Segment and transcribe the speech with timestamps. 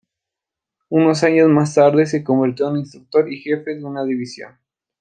[0.89, 4.57] Unos años más tarde se convirtió en instructor y jefe de una división.